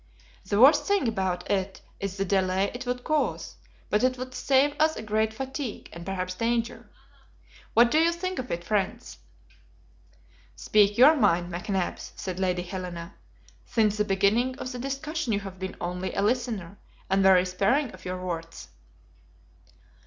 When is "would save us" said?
4.17-4.99